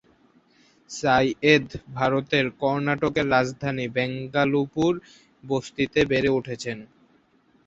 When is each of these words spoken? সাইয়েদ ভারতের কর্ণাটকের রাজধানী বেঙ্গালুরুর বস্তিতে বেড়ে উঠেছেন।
সাইয়েদ 0.89 1.67
ভারতের 1.93 2.45
কর্ণাটকের 2.61 3.27
রাজধানী 3.29 3.85
বেঙ্গালুরুর 3.95 4.95
বস্তিতে 5.43 5.99
বেড়ে 6.11 6.29
উঠেছেন। 6.37 6.77